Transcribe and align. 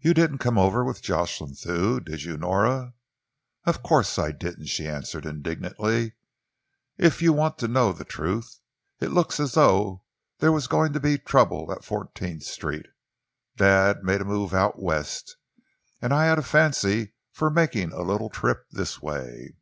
"You 0.00 0.14
didn't 0.14 0.38
come 0.38 0.56
over 0.56 0.82
with 0.82 1.02
Jocelyn 1.02 1.54
Thew, 1.54 2.00
did 2.00 2.22
you, 2.22 2.38
Nora?" 2.38 2.94
"Of 3.64 3.82
course 3.82 4.18
I 4.18 4.32
didn't," 4.32 4.68
she 4.68 4.88
answered 4.88 5.26
indignantly. 5.26 6.14
"If 6.96 7.20
you 7.20 7.34
want 7.34 7.58
to 7.58 7.68
know 7.68 7.92
the 7.92 8.06
truth, 8.06 8.60
it 9.02 9.10
looked 9.12 9.38
as 9.38 9.52
though 9.52 10.02
there 10.38 10.50
was 10.50 10.66
going 10.66 10.94
to 10.94 10.98
be 11.00 11.18
trouble 11.18 11.70
at 11.72 11.84
Fourteenth 11.84 12.44
Street. 12.44 12.86
Dad 13.58 14.02
made 14.02 14.22
a 14.22 14.24
move 14.24 14.54
out 14.54 14.80
West, 14.82 15.36
and 16.00 16.14
I 16.14 16.24
had 16.24 16.38
a 16.38 16.42
fancy 16.42 17.12
for 17.30 17.50
making 17.50 17.92
a 17.92 18.00
little 18.00 18.30
trip 18.30 18.64
this 18.70 19.02
way." 19.02 19.56